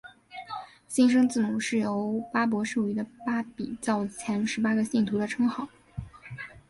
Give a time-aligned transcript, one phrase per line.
[0.87, 5.67] 新生字母是由巴孛授予的巴比教前十八个信徒的称号。